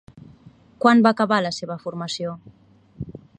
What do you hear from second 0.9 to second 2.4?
va acabar la seva formació?